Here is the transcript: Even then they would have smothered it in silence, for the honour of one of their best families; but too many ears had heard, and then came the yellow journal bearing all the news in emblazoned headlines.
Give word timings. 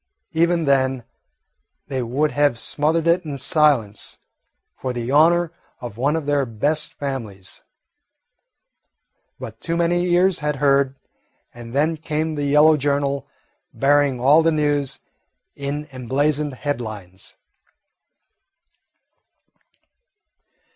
Even 0.31 0.63
then 0.65 1.03
they 1.85 2.01
would 2.01 2.31
have 2.31 2.57
smothered 2.57 3.05
it 3.05 3.23
in 3.23 3.37
silence, 3.37 4.17
for 4.75 4.93
the 4.93 5.11
honour 5.11 5.51
of 5.79 5.95
one 5.95 6.15
of 6.15 6.25
their 6.25 6.43
best 6.43 6.95
families; 6.95 7.61
but 9.39 9.61
too 9.61 9.77
many 9.77 10.05
ears 10.11 10.39
had 10.39 10.55
heard, 10.55 10.95
and 11.53 11.75
then 11.75 11.97
came 11.97 12.33
the 12.33 12.45
yellow 12.45 12.77
journal 12.77 13.27
bearing 13.75 14.19
all 14.19 14.41
the 14.41 14.51
news 14.51 15.01
in 15.55 15.87
emblazoned 15.91 16.55
headlines. 16.55 17.35